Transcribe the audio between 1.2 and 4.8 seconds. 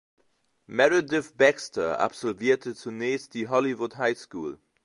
Baxter absolvierte zunächst die "Hollywood High School".